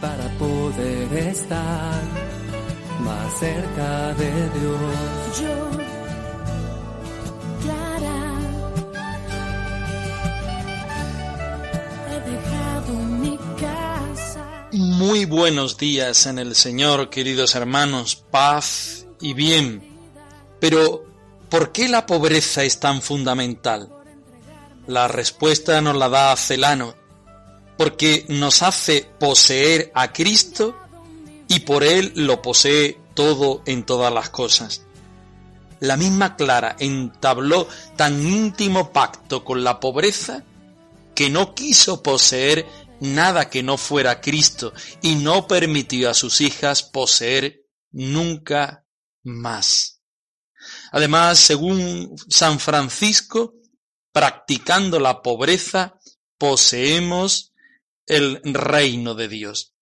[0.00, 2.02] Para poder estar
[3.00, 5.40] más cerca de Dios.
[5.40, 5.70] Yo,
[7.62, 8.20] Clara,
[12.10, 14.68] he dejado mi casa.
[14.72, 19.82] Muy buenos días en el Señor, queridos hermanos, paz y bien.
[20.60, 21.04] Pero,
[21.48, 23.92] ¿por qué la pobreza es tan fundamental?
[24.86, 26.94] La respuesta nos la da Celano,
[27.78, 30.76] porque nos hace poseer a Cristo
[31.46, 34.82] y por Él lo posee todo en todas las cosas.
[35.80, 40.44] La misma Clara entabló tan íntimo pacto con la pobreza
[41.14, 42.66] que no quiso poseer
[43.00, 48.84] nada que no fuera Cristo y no permitió a sus hijas poseer nunca
[49.22, 50.02] más.
[50.90, 53.54] Además, según San Francisco,
[54.12, 55.98] practicando la pobreza,
[56.38, 57.52] poseemos
[58.08, 59.74] el reino de Dios.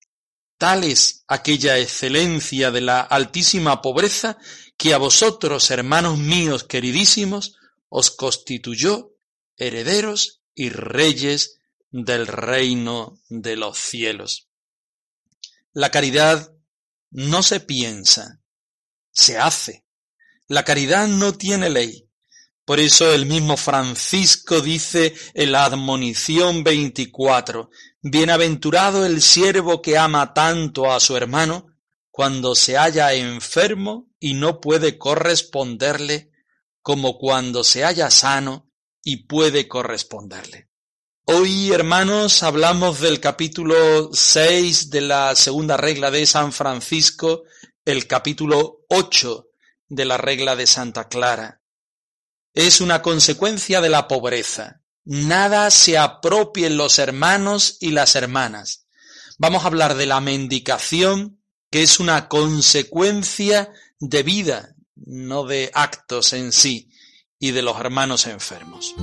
[0.58, 4.38] Tal es aquella excelencia de la altísima pobreza
[4.77, 7.56] que a vosotros, hermanos míos queridísimos,
[7.88, 9.12] os constituyó
[9.56, 11.60] herederos y reyes
[11.91, 14.48] del reino de los cielos.
[15.72, 16.52] La caridad
[17.10, 18.41] no se piensa,
[19.12, 19.84] se hace.
[20.48, 22.09] La caridad no tiene ley.
[22.65, 27.70] Por eso el mismo Francisco dice en la admonición 24,
[28.09, 31.67] Bienaventurado el siervo que ama tanto a su hermano
[32.12, 36.31] cuando se halla enfermo y no puede corresponderle,
[36.83, 38.71] como cuando se halla sano
[39.03, 40.69] y puede corresponderle.
[41.25, 47.43] Hoy, hermanos, hablamos del capítulo 6 de la segunda regla de San Francisco,
[47.84, 49.49] el capítulo 8
[49.89, 51.61] de la regla de Santa Clara.
[52.55, 54.85] Es una consecuencia de la pobreza.
[55.06, 58.89] Nada se apropien los hermanos y las hermanas.
[59.39, 61.41] Vamos a hablar de la mendicación,
[61.71, 66.91] que es una consecuencia de vida, no de actos en sí,
[67.39, 68.97] y de los hermanos enfermos.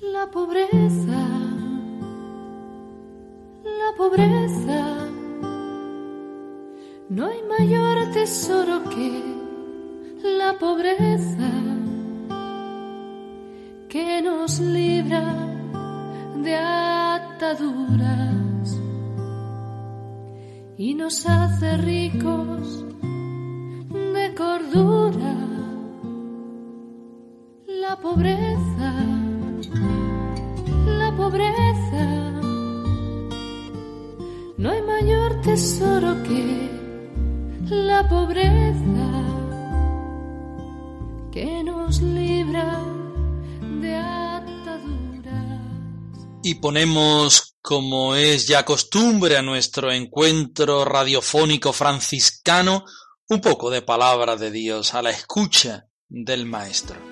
[0.00, 1.26] La pobreza,
[3.64, 5.08] la pobreza,
[7.08, 9.41] no hay mayor tesoro que
[10.22, 11.50] la pobreza
[13.88, 15.34] que nos libra
[16.42, 18.32] de ataduras
[20.76, 22.84] y nos hace ricos
[23.90, 25.34] de cordura.
[27.66, 28.94] La pobreza,
[30.86, 32.04] la pobreza,
[34.56, 36.70] no hay mayor tesoro que
[37.68, 38.91] la pobreza
[41.42, 42.84] que nos libra
[43.80, 45.30] de ataduras.
[46.44, 52.84] Y ponemos, como es ya costumbre a nuestro encuentro radiofónico franciscano,
[53.28, 57.11] un poco de palabra de Dios a la escucha del Maestro.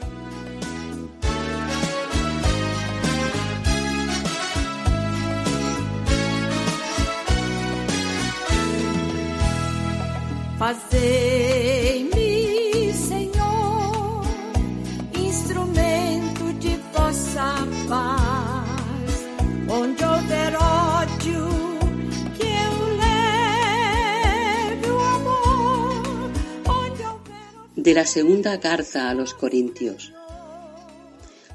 [27.90, 30.12] De la segunda carta a los Corintios.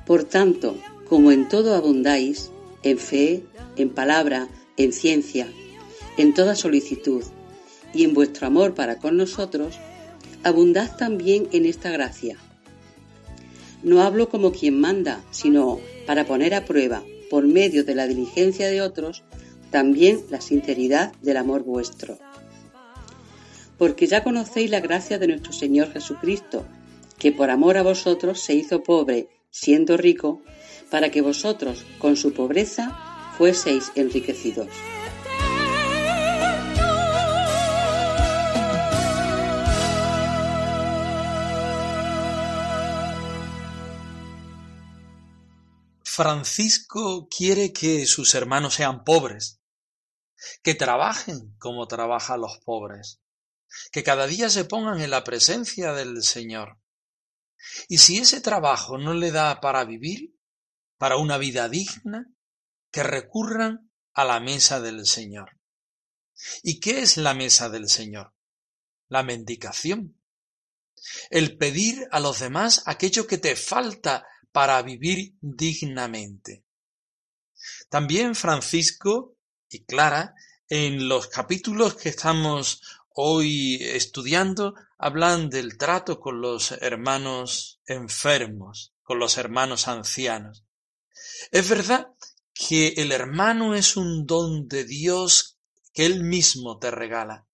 [0.06, 0.78] Por tanto,
[1.08, 2.52] como en todo abundáis,
[2.84, 3.46] en fe,
[3.78, 5.48] en palabra, en ciencia,
[6.18, 7.24] en toda solicitud,
[7.94, 9.76] y en vuestro amor para con nosotros,
[10.44, 12.36] abundad también en esta gracia.
[13.82, 18.68] No hablo como quien manda, sino para poner a prueba, por medio de la diligencia
[18.68, 19.24] de otros,
[19.72, 22.20] también la sinceridad del amor vuestro
[23.78, 26.66] porque ya conocéis la gracia de nuestro Señor Jesucristo,
[27.18, 30.42] que por amor a vosotros se hizo pobre, siendo rico,
[30.90, 34.68] para que vosotros, con su pobreza, fueseis enriquecidos.
[46.04, 49.60] Francisco quiere que sus hermanos sean pobres,
[50.64, 53.20] que trabajen como trabajan los pobres,
[53.92, 56.80] que cada día se pongan en la presencia del Señor.
[57.88, 60.36] Y si ese trabajo no le da para vivir,
[60.98, 62.32] para una vida digna,
[62.92, 65.60] que recurran a la mesa del Señor.
[66.64, 68.34] ¿Y qué es la mesa del Señor?
[69.10, 70.20] La mendicación.
[71.30, 76.66] El pedir a los demás aquello que te falta para vivir dignamente.
[77.90, 79.38] También Francisco
[79.70, 80.34] y Clara,
[80.70, 82.82] en los capítulos que estamos
[83.16, 90.66] hoy estudiando, hablan del trato con los hermanos enfermos, con los hermanos ancianos.
[91.52, 92.10] Es verdad
[92.54, 95.58] que el hermano es un don de Dios
[95.94, 97.48] que Él mismo te regala.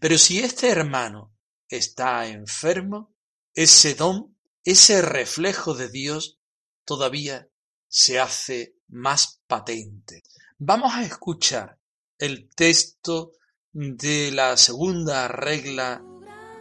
[0.00, 1.34] Pero si este hermano
[1.68, 3.14] está enfermo,
[3.54, 6.38] ese don, ese reflejo de Dios,
[6.84, 7.48] todavía
[7.88, 10.22] se hace más patente.
[10.58, 11.78] Vamos a escuchar
[12.18, 13.32] el texto
[13.76, 16.02] de la segunda regla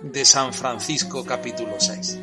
[0.04, 2.20] de San Francisco capítulo 6.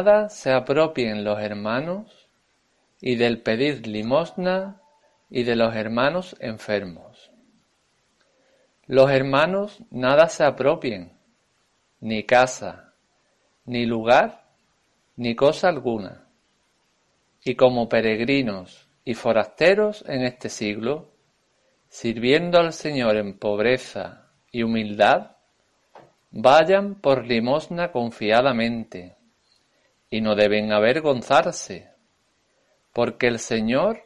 [0.00, 2.26] Nada se apropien los hermanos
[3.02, 4.80] y del pedir limosna
[5.28, 7.30] y de los hermanos enfermos.
[8.86, 11.12] Los hermanos nada se apropien,
[12.00, 12.94] ni casa,
[13.66, 14.46] ni lugar,
[15.16, 16.26] ni cosa alguna.
[17.44, 21.12] Y como peregrinos y forasteros en este siglo,
[21.90, 25.32] sirviendo al Señor en pobreza y humildad,
[26.30, 29.19] vayan por limosna confiadamente
[30.10, 31.88] y no deben avergonzarse,
[32.92, 34.02] porque el Señor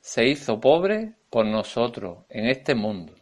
[0.00, 3.14] se hizo pobre por nosotros en este mundo.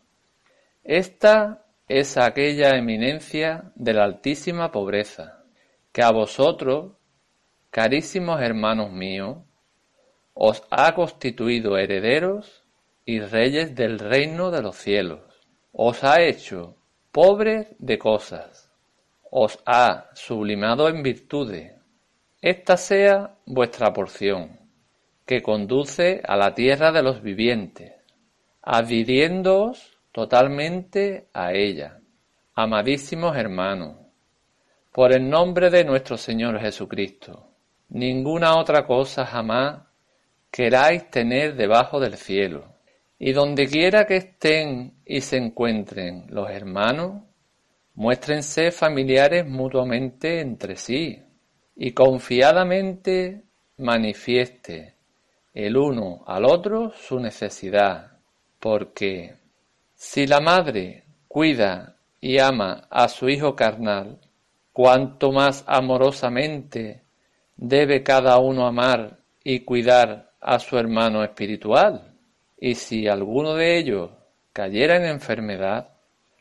[0.83, 5.45] Esta es aquella eminencia de la altísima pobreza,
[5.93, 6.93] que a vosotros,
[7.71, 9.39] carísimos hermanos míos,
[10.35, 12.65] os ha constituido herederos
[13.05, 15.21] y reyes del reino de los cielos.
[15.73, 16.77] Os ha hecho
[17.11, 18.73] pobres de cosas,
[19.31, 21.75] os ha sublimado en virtudes,
[22.43, 24.59] esta sea vuestra porción,
[25.25, 27.93] que conduce a la tierra de los vivientes,
[28.63, 32.01] adhiriéndoos totalmente a ella.
[32.57, 33.97] Amadísimos hermanos,
[34.91, 37.49] por el nombre de nuestro Señor Jesucristo,
[37.91, 39.83] ninguna otra cosa jamás
[40.51, 42.65] queráis tener debajo del cielo.
[43.21, 47.23] Y donde quiera que estén y se encuentren los hermanos,
[47.95, 51.23] muéstrense familiares mutuamente entre sí,
[51.77, 53.43] y confiadamente
[53.79, 54.95] manifieste
[55.55, 58.19] el uno al otro su necesidad,
[58.59, 59.37] porque
[59.95, 64.19] si la madre cuida y ama a su hijo carnal,
[64.73, 67.03] cuanto más amorosamente
[67.57, 72.15] debe cada uno amar y cuidar a su hermano espiritual.
[72.59, 74.11] Y si alguno de ellos
[74.53, 75.89] cayera en enfermedad,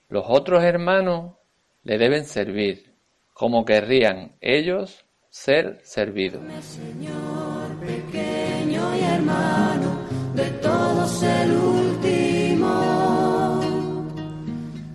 [0.08, 1.36] los otros hermanos
[1.84, 2.94] le deben servir,
[3.34, 6.42] como querrían ellos ser servido.
[6.62, 12.70] Señor, pequeño y hermano, de todos el último,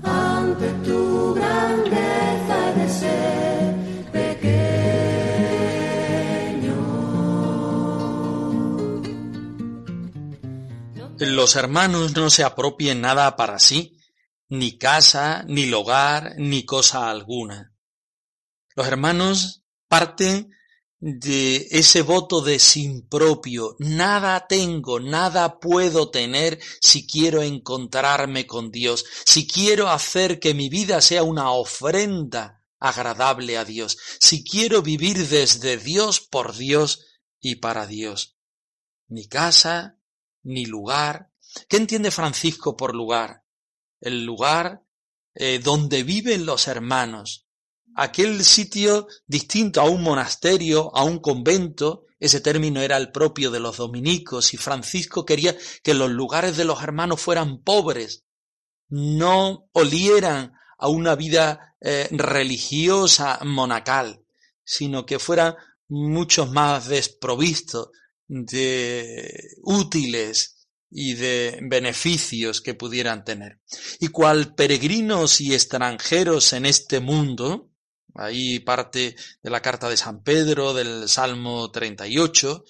[0.02, 3.74] ante tu grandeza de ser
[4.12, 4.36] pequeño.
[11.18, 13.98] Los hermanos no se apropien nada para sí,
[14.50, 17.72] ni casa, ni hogar, ni cosa alguna.
[18.74, 20.50] Los hermanos parten
[20.98, 23.76] de ese voto de sin propio.
[23.78, 30.68] Nada tengo, nada puedo tener si quiero encontrarme con Dios, si quiero hacer que mi
[30.68, 37.06] vida sea una ofrenda agradable a Dios, si quiero vivir desde Dios, por Dios
[37.40, 38.36] y para Dios.
[39.08, 39.98] Ni casa,
[40.42, 41.30] ni lugar.
[41.68, 43.44] ¿Qué entiende Francisco por lugar?
[44.00, 44.84] El lugar
[45.34, 47.45] eh, donde viven los hermanos,
[47.96, 53.60] aquel sitio distinto a un monasterio, a un convento, ese término era el propio de
[53.60, 58.24] los dominicos y Francisco quería que los lugares de los hermanos fueran pobres,
[58.88, 64.22] no olieran a una vida eh, religiosa monacal,
[64.62, 65.54] sino que fueran
[65.88, 67.88] mucho más desprovistos
[68.28, 73.60] de útiles y de beneficios que pudieran tener.
[74.00, 77.70] Y cual peregrinos y extranjeros en este mundo,
[78.18, 82.64] ahí parte de la carta de San Pedro, del Salmo 38,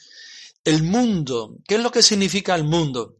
[0.64, 3.18] el mundo, ¿qué es lo que significa el mundo?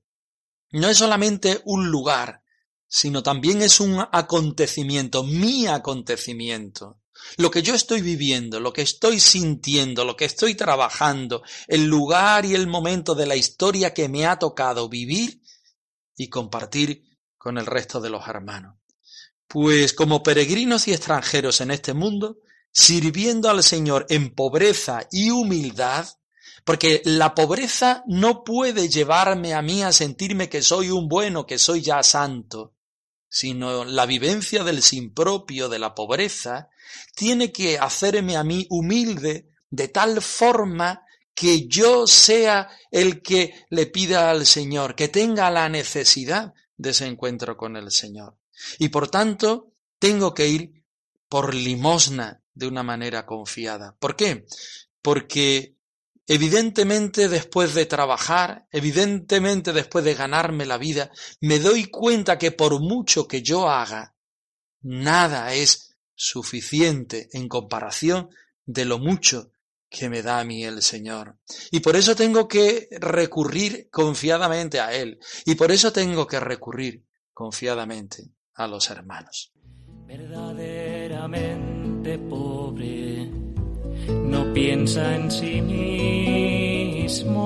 [0.72, 2.42] No es solamente un lugar,
[2.88, 7.00] sino también es un acontecimiento, mi acontecimiento.
[7.36, 12.44] Lo que yo estoy viviendo, lo que estoy sintiendo, lo que estoy trabajando, el lugar
[12.44, 15.40] y el momento de la historia que me ha tocado vivir
[16.16, 17.04] y compartir
[17.36, 18.76] con el resto de los hermanos.
[19.48, 22.38] Pues como peregrinos y extranjeros en este mundo,
[22.72, 26.06] sirviendo al Señor en pobreza y humildad,
[26.64, 31.58] porque la pobreza no puede llevarme a mí a sentirme que soy un bueno, que
[31.58, 32.74] soy ya santo,
[33.28, 36.68] sino la vivencia del sin propio, de la pobreza,
[37.14, 41.02] tiene que hacerme a mí humilde de tal forma
[41.34, 47.06] que yo sea el que le pida al Señor, que tenga la necesidad de ese
[47.06, 48.36] encuentro con el Señor.
[48.78, 50.84] Y por tanto, tengo que ir
[51.28, 53.96] por limosna de una manera confiada.
[53.98, 54.46] ¿Por qué?
[55.02, 55.76] Porque
[56.28, 62.80] Evidentemente después de trabajar, evidentemente después de ganarme la vida, me doy cuenta que por
[62.80, 64.16] mucho que yo haga,
[64.82, 68.28] nada es suficiente en comparación
[68.64, 69.52] de lo mucho
[69.88, 71.38] que me da a mí el Señor.
[71.70, 75.20] Y por eso tengo que recurrir confiadamente a Él.
[75.44, 78.24] Y por eso tengo que recurrir confiadamente
[78.56, 79.52] a los hermanos.
[80.06, 83.30] Verdaderamente pobre
[84.08, 87.42] no piensa en sí mismo.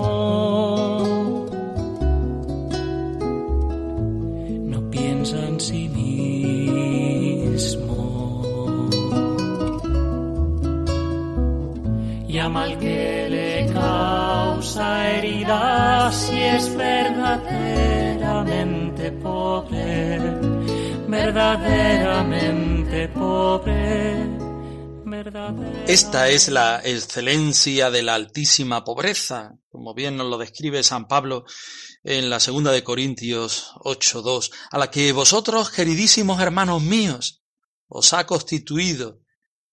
[4.66, 6.08] No piensa en sí mismo.
[12.28, 20.18] Llama al que le causa heridas y es verdaderamente pobre,
[21.10, 24.40] verdaderamente pobre
[25.86, 31.44] esta es la excelencia de la altísima pobreza, como bien nos lo describe San Pablo
[32.04, 37.42] en la segunda de Corintios 8.2, a la que vosotros, queridísimos hermanos míos,
[37.86, 39.20] os ha constituido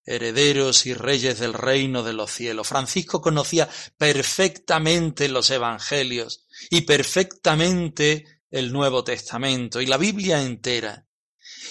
[0.04, 2.68] herederos y reyes del reino de los cielos.
[2.68, 11.07] Francisco conocía perfectamente los evangelios y perfectamente el Nuevo Testamento y la Biblia entera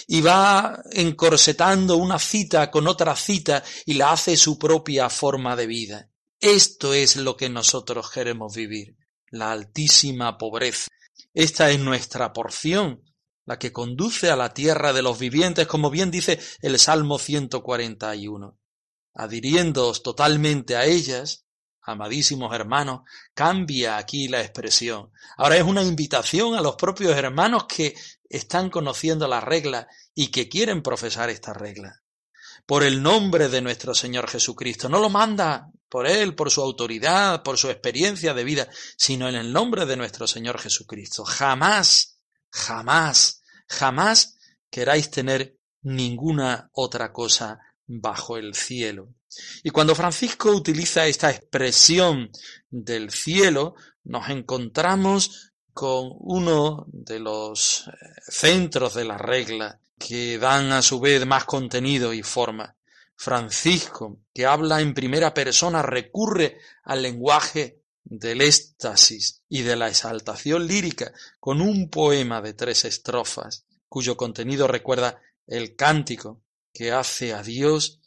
[0.06, 5.66] y va encorsetando una cita con otra cita y la hace su propia forma de
[5.66, 6.10] vida.
[6.40, 8.96] Esto es lo que nosotros queremos vivir,
[9.30, 10.88] la altísima pobreza.
[11.34, 13.02] Esta es nuestra porción,
[13.44, 18.58] la que conduce a la tierra de los vivientes, como bien dice el Salmo 141.
[19.14, 21.46] Adhiriéndoos totalmente a ellas,
[21.82, 23.00] amadísimos hermanos,
[23.34, 25.10] cambia aquí la expresión.
[25.36, 27.94] Ahora es una invitación a los propios hermanos que
[28.28, 32.02] están conociendo la regla y que quieren profesar esta regla.
[32.66, 34.88] Por el nombre de nuestro Señor Jesucristo.
[34.88, 39.36] No lo manda por Él, por su autoridad, por su experiencia de vida, sino en
[39.36, 41.24] el nombre de nuestro Señor Jesucristo.
[41.24, 42.20] Jamás,
[42.50, 44.38] jamás, jamás
[44.70, 49.14] queráis tener ninguna otra cosa bajo el cielo.
[49.62, 52.30] Y cuando Francisco utiliza esta expresión
[52.70, 55.47] del cielo, nos encontramos
[55.78, 57.92] con uno de los eh,
[58.26, 62.74] centros de la regla que dan a su vez más contenido y forma.
[63.14, 70.66] Francisco, que habla en primera persona, recurre al lenguaje del éxtasis y de la exaltación
[70.66, 76.40] lírica con un poema de tres estrofas, cuyo contenido recuerda el cántico
[76.72, 77.97] que hace a Dios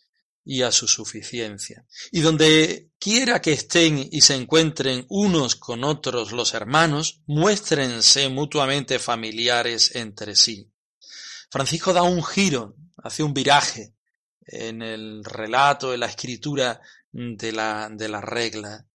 [0.43, 1.85] y a su suficiencia.
[2.11, 8.99] Y donde quiera que estén y se encuentren unos con otros los hermanos, muéstrense mutuamente
[8.99, 10.71] familiares entre sí.
[11.49, 13.93] Francisco da un giro, hace un viraje
[14.45, 16.81] en el relato, en la escritura
[17.11, 18.85] de la, de la regla.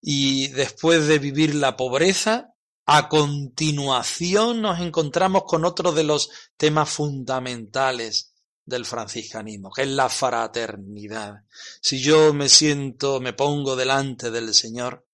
[0.00, 2.54] Y después de vivir la pobreza,
[2.86, 8.32] a continuación nos encontramos con otro de los temas fundamentales
[8.68, 11.44] del franciscanismo, que es la fraternidad.
[11.80, 15.06] Si yo me siento, me pongo delante del Señor,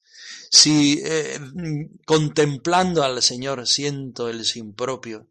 [0.51, 1.41] si eh,
[2.05, 5.29] contemplando al Señor siento el sin propio,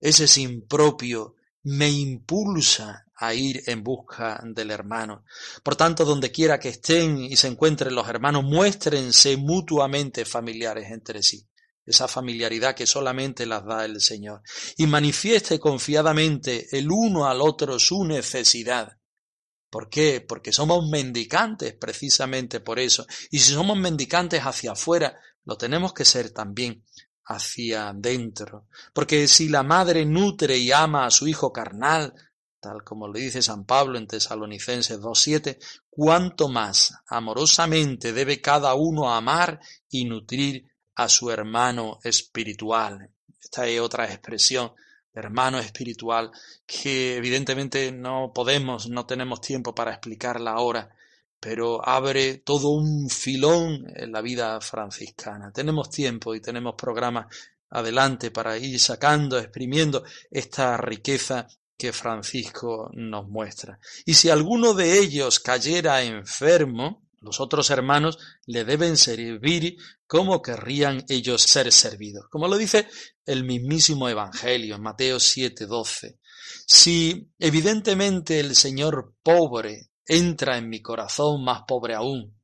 [0.00, 5.24] ese sin propio me impulsa a ir en busca del hermano.
[5.62, 11.22] Por tanto, donde quiera que estén y se encuentren los hermanos, muéstrense mutuamente familiares entre
[11.22, 11.46] sí
[11.86, 14.42] esa familiaridad que solamente las da el Señor,
[14.76, 18.98] y manifieste confiadamente el uno al otro su necesidad.
[19.70, 20.20] ¿Por qué?
[20.20, 23.06] Porque somos mendicantes precisamente por eso.
[23.30, 26.84] Y si somos mendicantes hacia afuera, lo tenemos que ser también
[27.24, 28.68] hacia dentro.
[28.92, 32.14] Porque si la madre nutre y ama a su hijo carnal,
[32.60, 35.58] tal como le dice San Pablo en Tesalonicenses 2.7,
[35.90, 39.60] cuánto más amorosamente debe cada uno amar
[39.90, 43.10] y nutrir a su hermano espiritual.
[43.40, 44.72] Esta es otra expresión
[45.14, 46.30] hermano espiritual
[46.66, 50.94] que evidentemente no podemos, no tenemos tiempo para explicarla ahora,
[51.38, 55.52] pero abre todo un filón en la vida franciscana.
[55.52, 57.26] Tenemos tiempo y tenemos programas
[57.70, 61.46] adelante para ir sacando, exprimiendo esta riqueza
[61.76, 63.78] que Francisco nos muestra.
[64.06, 69.76] Y si alguno de ellos cayera enfermo, los otros hermanos le deben servir
[70.06, 72.26] como querrían ellos ser servidos.
[72.30, 72.88] Como lo dice
[73.24, 76.18] el mismísimo Evangelio en Mateo 7:12.
[76.66, 82.38] Si evidentemente el Señor pobre entra en mi corazón más pobre aún,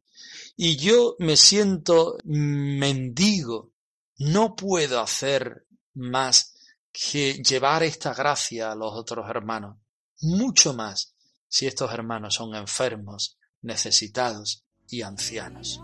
[0.57, 3.73] y yo me siento mendigo,
[4.19, 6.55] no puedo hacer más
[6.93, 9.77] que llevar esta gracia a los otros hermanos,
[10.21, 11.15] mucho más
[11.49, 15.81] si estos hermanos son enfermos, necesitados y ancianos.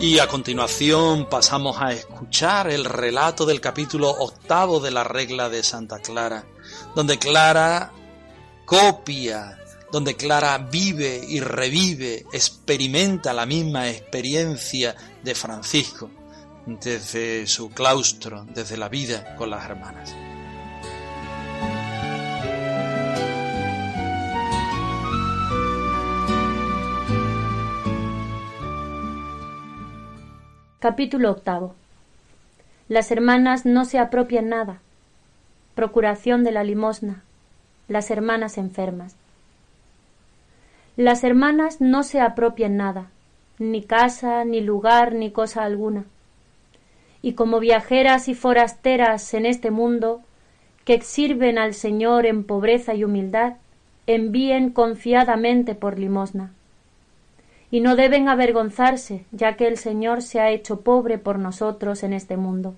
[0.00, 5.62] Y a continuación pasamos a escuchar el relato del capítulo octavo de la regla de
[5.62, 6.46] Santa Clara,
[6.94, 7.92] donde Clara
[8.68, 9.56] copia,
[9.90, 16.10] donde Clara vive y revive, experimenta la misma experiencia de Francisco
[16.66, 20.14] desde su claustro, desde la vida con las hermanas.
[30.78, 31.74] Capítulo octavo.
[32.88, 34.82] Las hermanas no se apropian nada.
[35.74, 37.24] Procuración de la limosna
[37.88, 39.16] las hermanas enfermas.
[40.96, 43.10] Las hermanas no se apropian nada,
[43.58, 46.04] ni casa, ni lugar, ni cosa alguna.
[47.22, 50.20] Y como viajeras y forasteras en este mundo,
[50.84, 53.54] que sirven al Señor en pobreza y humildad,
[54.06, 56.52] envíen confiadamente por limosna.
[57.70, 62.12] Y no deben avergonzarse, ya que el Señor se ha hecho pobre por nosotros en
[62.12, 62.74] este mundo.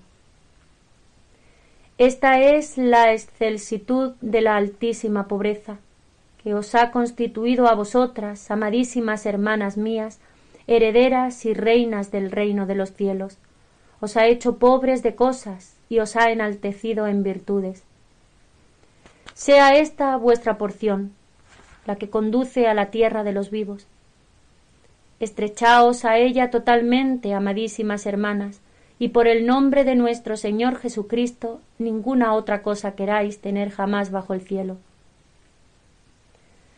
[2.01, 5.77] Esta es la excelsitud de la altísima pobreza,
[6.43, 10.19] que os ha constituido a vosotras, amadísimas hermanas mías,
[10.65, 13.37] herederas y reinas del reino de los cielos.
[13.99, 17.83] Os ha hecho pobres de cosas y os ha enaltecido en virtudes.
[19.35, 21.11] Sea esta vuestra porción,
[21.85, 23.85] la que conduce a la tierra de los vivos.
[25.19, 28.59] Estrechaos a ella totalmente, amadísimas hermanas,
[29.01, 34.35] y por el nombre de nuestro Señor Jesucristo ninguna otra cosa queráis tener jamás bajo
[34.35, 34.77] el cielo.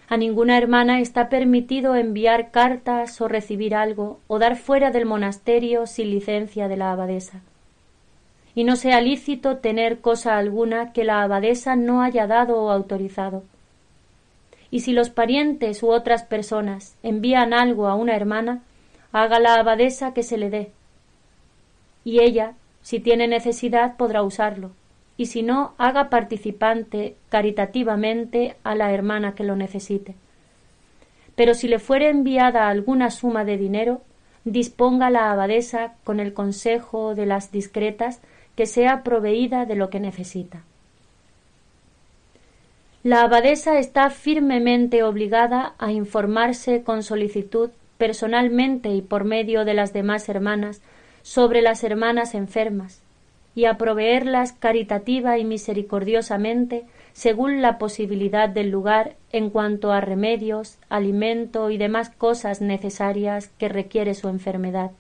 [0.07, 5.85] A ninguna hermana está permitido enviar cartas o recibir algo o dar fuera del monasterio
[5.85, 7.41] sin licencia de la abadesa.
[8.55, 13.43] Y no sea lícito tener cosa alguna que la abadesa no haya dado o autorizado.
[14.71, 18.61] Y si los parientes u otras personas envían algo a una hermana,
[19.11, 20.71] haga la abadesa que se le dé,
[22.03, 24.71] y ella, si tiene necesidad, podrá usarlo,
[25.17, 30.15] y si no, haga participante caritativamente a la hermana que lo necesite.
[31.35, 34.01] Pero si le fuere enviada alguna suma de dinero,
[34.45, 38.21] disponga la abadesa con el consejo de las discretas
[38.55, 40.63] que sea proveída de lo que necesita.
[43.03, 49.91] La abadesa está firmemente obligada a informarse con solicitud personalmente y por medio de las
[49.91, 50.81] demás hermanas
[51.23, 53.01] sobre las hermanas enfermas
[53.55, 60.77] y a proveerlas caritativa y misericordiosamente según la posibilidad del lugar en cuanto a remedios,
[60.89, 64.91] alimento y demás cosas necesarias que requiere su enfermedad,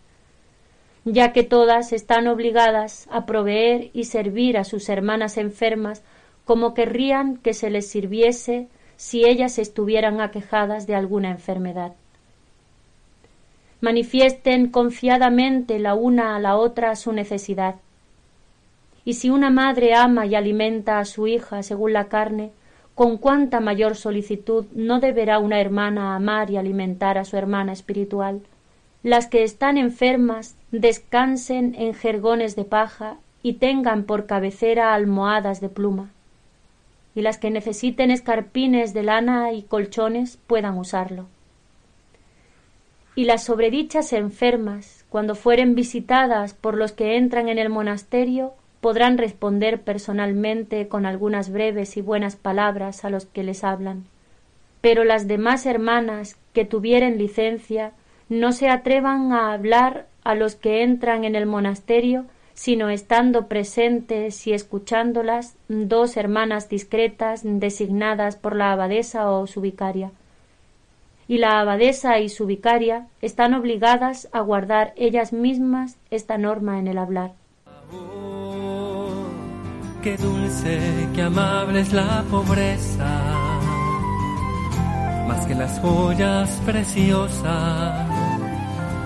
[1.03, 6.03] ya que todas están obligadas a proveer y servir a sus hermanas enfermas
[6.45, 11.93] como querrían que se les sirviese si ellas estuvieran aquejadas de alguna enfermedad
[13.83, 17.75] manifiesten confiadamente la una a la otra su necesidad.
[19.03, 22.51] Y si una madre ama y alimenta a su hija según la carne,
[22.95, 28.39] con cuánta mayor solicitud no deberá una hermana amar y alimentar a su hermana espiritual.
[29.03, 35.67] Las que están enfermas descansen en jergones de paja y tengan por cabecera almohadas de
[35.67, 36.09] pluma.
[37.15, 41.25] Y las que necesiten escarpines de lana y colchones puedan usarlo
[43.15, 49.17] y las sobredichas enfermas, cuando fueren visitadas por los que entran en el monasterio, podrán
[49.17, 54.05] responder personalmente con algunas breves y buenas palabras a los que les hablan.
[54.81, 57.93] Pero las demás hermanas que tuvieren licencia
[58.29, 64.45] no se atrevan a hablar a los que entran en el monasterio, sino estando presentes
[64.47, 70.11] y escuchándolas dos hermanas discretas designadas por la abadesa o su vicaria.
[71.27, 76.87] Y la abadesa y su vicaria están obligadas a guardar ellas mismas esta norma en
[76.87, 77.33] el hablar.
[80.03, 83.21] Qué dulce, qué amable es la pobreza,
[85.25, 88.09] más que las joyas preciosas.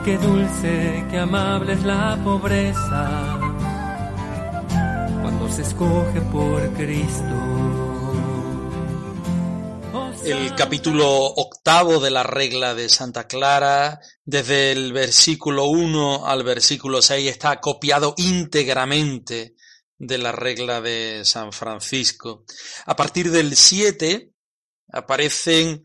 [0.04, 3.40] Qué dulce, qué amable es la pobreza,
[5.22, 7.36] cuando se escoge por Cristo.
[10.26, 11.28] El capítulo
[11.68, 17.60] octavo de la regla de Santa Clara, desde el versículo 1 al versículo 6, está
[17.60, 19.56] copiado íntegramente
[19.98, 22.46] de la regla de San Francisco.
[22.86, 24.32] A partir del 7
[24.94, 25.84] aparecen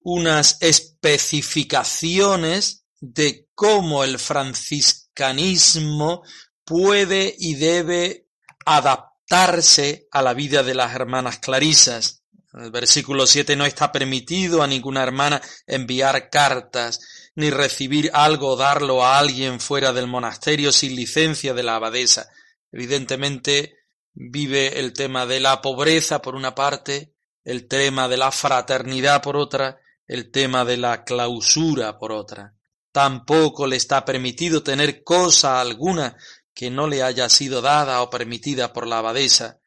[0.00, 6.22] unas especificaciones de cómo el franciscanismo
[6.64, 8.28] puede y debe
[8.64, 12.17] adaptarse a la vida de las hermanas clarisas.
[12.58, 17.00] El versículo 7 no está permitido a ninguna hermana enviar cartas,
[17.36, 22.28] ni recibir algo o darlo a alguien fuera del monasterio sin licencia de la abadesa.
[22.72, 23.76] Evidentemente
[24.12, 29.36] vive el tema de la pobreza por una parte, el tema de la fraternidad por
[29.36, 32.54] otra, el tema de la clausura por otra.
[32.90, 36.16] Tampoco le está permitido tener cosa alguna
[36.52, 39.60] que no le haya sido dada o permitida por la abadesa.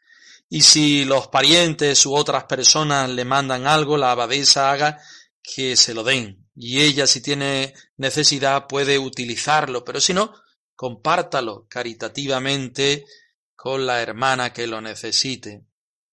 [0.53, 4.99] Y si los parientes u otras personas le mandan algo, la abadesa haga
[5.41, 6.45] que se lo den.
[6.53, 10.33] Y ella, si tiene necesidad, puede utilizarlo, pero si no,
[10.75, 13.05] compártalo caritativamente
[13.55, 15.63] con la hermana que lo necesite.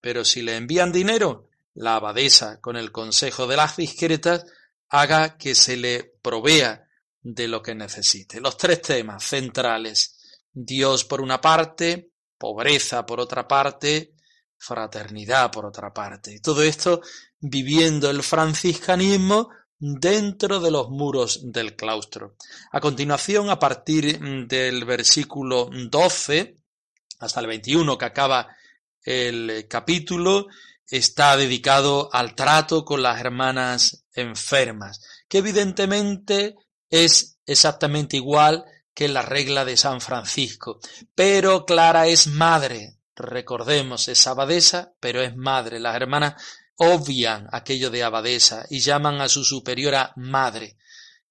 [0.01, 4.47] Pero si le envían dinero, la abadesa, con el consejo de las discretas,
[4.89, 6.89] haga que se le provea
[7.21, 8.41] de lo que necesite.
[8.41, 10.17] Los tres temas centrales.
[10.53, 14.15] Dios por una parte, pobreza por otra parte,
[14.59, 16.41] fraternidad por otra parte.
[16.41, 17.01] Todo esto
[17.41, 22.37] viviendo el franciscanismo dentro de los muros del claustro.
[22.73, 24.19] A continuación, a partir
[24.49, 26.57] del versículo 12
[27.21, 28.49] hasta el 21 que acaba
[29.03, 30.49] el capítulo,
[30.87, 36.57] está dedicado al trato con las hermanas enfermas, que evidentemente
[36.91, 40.81] es exactamente igual que la regla de San Francisco.
[41.15, 45.81] Pero Clara es madre, recordemos, es abadesa, pero es madre.
[45.81, 46.35] Las hermanas
[46.77, 50.79] obvian aquello de abadesa y llaman a su superiora madre.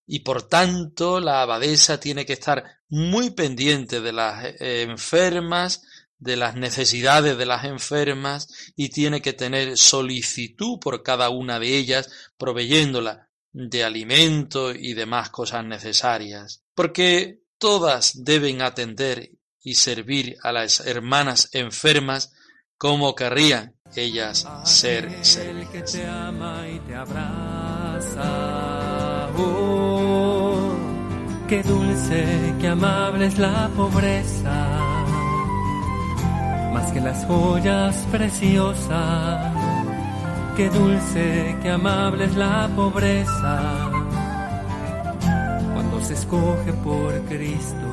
[0.06, 5.82] Y por tanto la abadesa tiene que estar muy pendiente de las eh, enfermas,
[6.20, 11.78] de las necesidades de las enfermas y tiene que tener solicitud por cada una de
[11.78, 16.64] ellas, proveyéndola de alimento y demás cosas necesarias.
[16.74, 19.32] Porque todas deben atender
[19.68, 22.32] y servir a las hermanas enfermas
[22.78, 28.24] como querrían ellas ser El que te ama y te abraza.
[29.38, 30.72] Oh,
[31.50, 34.70] qué dulce, qué amable es la pobreza,
[36.72, 39.54] más que las joyas preciosas.
[40.56, 43.92] Qué dulce, qué amable es la pobreza,
[45.74, 47.87] cuando se escoge por Cristo.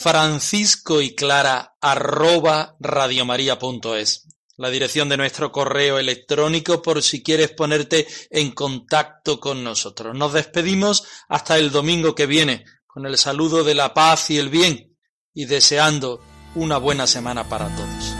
[0.00, 4.28] Francisco y clara arroba radiomaria.es.
[4.56, 10.16] La dirección de nuestro correo electrónico por si quieres ponerte en contacto con nosotros.
[10.16, 14.48] Nos despedimos hasta el domingo que viene con el saludo de la paz y el
[14.48, 14.96] bien
[15.34, 16.20] y deseando
[16.54, 18.19] una buena semana para todos.